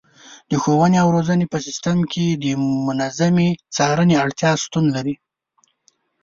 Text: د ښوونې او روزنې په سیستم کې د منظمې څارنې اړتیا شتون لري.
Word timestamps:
د 0.49 0.51
ښوونې 0.61 0.97
او 1.03 1.07
روزنې 1.15 1.45
په 1.49 1.57
سیستم 1.65 1.97
کې 2.11 2.25
د 2.43 2.45
منظمې 2.87 3.49
څارنې 3.75 4.15
اړتیا 4.23 4.51
شتون 4.63 4.85
لري. 4.95 5.15